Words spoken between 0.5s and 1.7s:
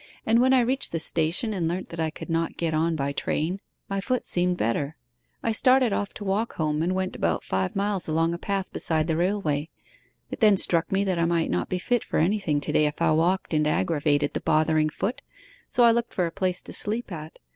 I reached the station and